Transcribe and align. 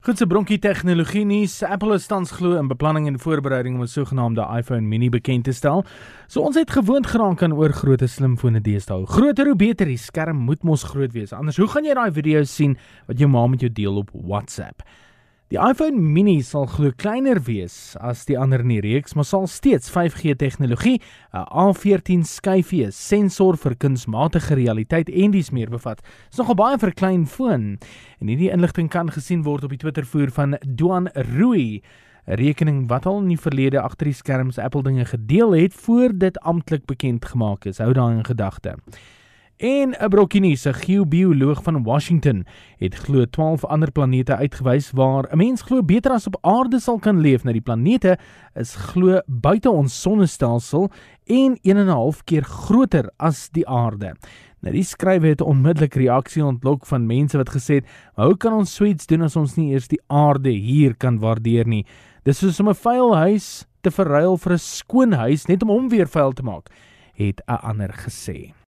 Goed 0.00 0.16
se 0.16 0.24
bronkie 0.24 0.56
tegnologie 0.56 1.26
nuus. 1.28 1.58
Apple 1.60 1.92
is 1.92 2.06
tans 2.08 2.30
glo 2.32 2.54
in 2.56 2.70
beplanning 2.70 3.04
en 3.06 3.18
voorbereiding 3.20 3.74
om 3.76 3.82
'n 3.82 3.86
sogenaamde 3.86 4.40
iPhone 4.56 4.80
Mini 4.80 5.10
bekend 5.10 5.44
te 5.44 5.52
stel. 5.52 5.84
So 6.26 6.40
ons 6.40 6.56
het 6.56 6.70
gewoond 6.70 7.06
geraak 7.06 7.42
aan 7.42 7.52
oor 7.52 7.72
groot 7.72 8.02
slimfone 8.08 8.60
deesdae. 8.60 9.06
Groter 9.06 9.46
hoe 9.46 9.56
beter, 9.56 9.86
die 9.86 9.98
skerm 9.98 10.36
moet 10.36 10.62
mos 10.62 10.82
groot 10.82 11.12
wees. 11.12 11.32
Anders 11.32 11.56
hoe 11.56 11.68
gaan 11.68 11.84
jy 11.84 11.94
daai 11.94 12.12
video's 12.12 12.54
sien 12.54 12.78
wat 13.06 13.18
jou 13.18 13.28
ma 13.28 13.46
met 13.46 13.60
jou 13.60 13.72
deel 13.72 13.96
op 13.96 14.10
WhatsApp? 14.12 14.82
Die 15.50 15.58
iPhone 15.58 15.98
Mini 15.98 16.44
sal 16.46 16.68
glo 16.70 16.92
kleiner 16.94 17.40
wees 17.42 17.96
as 17.98 18.20
die 18.28 18.36
ander 18.38 18.62
in 18.62 18.70
die 18.70 18.82
reeks, 18.84 19.16
maar 19.18 19.26
sal 19.26 19.48
steeds 19.50 19.90
5G 19.90 20.36
tegnologie, 20.38 21.00
'n 21.34 21.42
A14 21.50 22.22
skyfie, 22.22 22.92
sensor 22.94 23.58
vir 23.58 23.74
kunsmatige 23.74 24.54
realiteit 24.54 25.10
en 25.10 25.32
dis 25.34 25.50
meer 25.50 25.66
bevat. 25.68 25.98
Dit 25.98 26.38
is 26.38 26.38
nogal 26.38 26.54
baie 26.54 26.78
vir 26.78 26.90
'n 26.90 26.94
klein 26.94 27.26
foon. 27.26 27.78
En 28.20 28.28
hierdie 28.28 28.52
inligting 28.52 28.88
kan 28.88 29.10
gesien 29.10 29.42
word 29.42 29.64
op 29.64 29.70
die 29.70 29.78
Twittervoer 29.78 30.30
van 30.30 30.56
Duan 30.62 31.08
Rui, 31.14 31.82
'n 32.28 32.36
rekening 32.38 32.88
wat 32.88 33.06
al 33.06 33.18
in 33.18 33.34
die 33.34 33.42
verlede 33.46 33.80
agter 33.80 34.06
die 34.06 34.14
skerms 34.14 34.58
Apple 34.58 34.84
dinge 34.84 35.04
gedeel 35.04 35.50
het 35.50 35.74
voor 35.74 36.12
dit 36.14 36.38
amptelik 36.38 36.86
bekend 36.86 37.24
gemaak 37.24 37.64
is. 37.64 37.78
Hou 37.78 37.92
daai 37.92 38.18
in 38.18 38.24
gedagte. 38.24 38.76
En 39.60 39.92
'n 39.92 40.08
brokkie 40.08 40.40
nuus, 40.40 40.64
'n 40.64 40.72
geobioloog 40.72 41.62
van 41.62 41.82
Washington 41.82 42.46
het 42.76 42.94
glo 42.94 43.24
12 43.24 43.64
ander 43.64 43.92
planete 43.92 44.36
uitgewys 44.36 44.90
waar 44.90 45.28
'n 45.32 45.36
mens 45.36 45.62
glo 45.62 45.82
beter 45.82 46.10
as 46.10 46.26
op 46.26 46.38
aarde 46.40 46.80
sal 46.80 46.98
kan 46.98 47.20
leef. 47.20 47.42
Nou 47.42 47.52
die 47.52 47.62
planete 47.62 48.18
is 48.54 48.74
glo 48.74 49.20
buite 49.26 49.70
ons 49.70 50.00
sonnestelsel 50.00 50.90
en 51.24 51.58
1 51.62 51.76
en 51.76 51.86
'n 51.86 51.88
half 51.88 52.24
keer 52.24 52.42
groter 52.42 53.10
as 53.16 53.48
die 53.50 53.68
aarde. 53.68 54.14
Nou 54.60 54.74
die 54.74 54.82
skrywe 54.82 55.26
het 55.26 55.40
onmiddellik 55.40 55.94
reaksie 55.94 56.44
ontlok 56.44 56.86
van 56.86 57.06
mense 57.06 57.36
wat 57.36 57.50
gesê 57.50 57.74
het, 57.74 57.86
"Hoe 58.14 58.36
kan 58.36 58.52
ons 58.52 58.74
suits 58.74 59.06
doen 59.06 59.22
as 59.22 59.36
ons 59.36 59.56
nie 59.56 59.72
eers 59.72 59.88
die 59.88 60.00
aarde 60.06 60.50
hier 60.50 60.96
kan 60.96 61.18
waardeer 61.18 61.66
nie? 61.66 61.84
Dis 62.24 62.38
soos 62.38 62.60
om 62.60 62.68
'n 62.68 62.74
vuil 62.74 63.16
huis 63.16 63.66
te 63.82 63.90
verruil 63.90 64.36
vir 64.36 64.52
'n 64.52 64.58
skoon 64.58 65.12
huis 65.12 65.46
net 65.46 65.62
om 65.62 65.68
hom 65.68 65.88
weer 65.88 66.08
vuil 66.08 66.32
te 66.32 66.42
maak," 66.42 66.70
het 67.12 67.42
'n 67.46 67.60
ander 67.62 67.90
gesê. 67.92 68.59